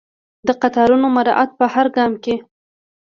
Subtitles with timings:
[0.47, 2.35] د قطارونو مراعات په هر ګام کې.